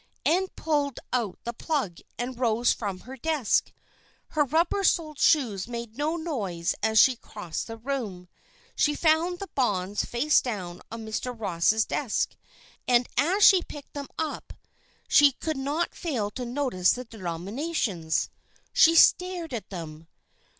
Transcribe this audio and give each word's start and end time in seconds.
Ann 0.25 0.47
pulled 0.55 0.99
out 1.13 1.37
the 1.43 1.53
plug 1.53 1.99
and 2.17 2.39
rose 2.39 2.73
from 2.73 3.01
her 3.01 3.15
desk. 3.15 3.71
Her 4.29 4.43
rubber 4.43 4.83
soled 4.83 5.19
shoes 5.19 5.67
made 5.67 5.95
no 5.95 6.15
noise 6.15 6.73
as 6.81 6.97
she 6.97 7.15
crossed 7.15 7.67
the 7.67 7.77
room. 7.77 8.27
She 8.75 8.95
found 8.95 9.37
the 9.37 9.49
bonds 9.53 10.03
face 10.03 10.41
down 10.41 10.81
on 10.91 11.05
Mr. 11.05 11.39
Ross's 11.39 11.85
desk, 11.85 12.35
and 12.87 13.07
as 13.15 13.43
she 13.45 13.61
picked 13.61 13.93
them 13.93 14.07
up 14.17 14.53
she 15.07 15.33
could 15.33 15.55
not 15.55 15.93
fail 15.93 16.31
to 16.31 16.45
notice 16.45 16.93
the 16.93 17.05
denominations. 17.05 18.31
She 18.73 18.95
stared 18.95 19.53
at 19.53 19.69
them. 19.69 20.07